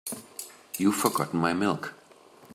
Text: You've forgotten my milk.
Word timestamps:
You've 0.79 0.95
forgotten 0.95 1.39
my 1.39 1.53
milk. 1.53 1.93